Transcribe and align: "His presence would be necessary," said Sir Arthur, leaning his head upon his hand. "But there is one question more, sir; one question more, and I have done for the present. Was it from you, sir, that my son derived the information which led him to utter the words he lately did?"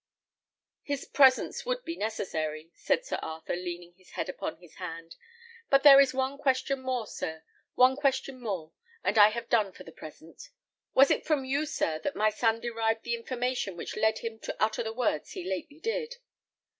"His 0.81 1.05
presence 1.05 1.63
would 1.63 1.85
be 1.85 1.95
necessary," 1.95 2.71
said 2.73 3.05
Sir 3.05 3.19
Arthur, 3.21 3.55
leaning 3.55 3.93
his 3.93 4.13
head 4.13 4.29
upon 4.29 4.57
his 4.57 4.77
hand. 4.77 5.15
"But 5.69 5.83
there 5.83 5.99
is 5.99 6.11
one 6.11 6.39
question 6.39 6.81
more, 6.81 7.05
sir; 7.05 7.43
one 7.75 7.95
question 7.95 8.39
more, 8.39 8.71
and 9.03 9.15
I 9.19 9.29
have 9.29 9.47
done 9.47 9.71
for 9.73 9.83
the 9.83 9.91
present. 9.91 10.49
Was 10.95 11.11
it 11.11 11.23
from 11.27 11.45
you, 11.45 11.67
sir, 11.67 11.99
that 11.99 12.15
my 12.15 12.31
son 12.31 12.59
derived 12.61 13.03
the 13.03 13.13
information 13.13 13.77
which 13.77 13.95
led 13.95 14.17
him 14.17 14.39
to 14.39 14.55
utter 14.59 14.81
the 14.81 14.91
words 14.91 15.33
he 15.33 15.43
lately 15.47 15.79
did?" 15.79 16.15